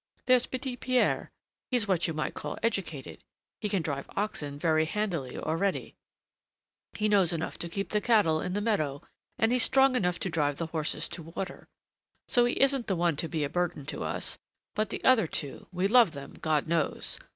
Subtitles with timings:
[0.25, 1.29] There's Petit Pierre,
[1.69, 3.23] he's what you might call educated;
[3.59, 5.93] he can drive oxen very handily already;
[6.93, 9.03] he knows enough to keep the cattle in the meadow,
[9.37, 11.67] and he's strong enough to drive the horses to water.
[12.27, 14.39] So he isn't the one to be a burden to us;
[14.73, 17.19] but the other two we love them, God knows!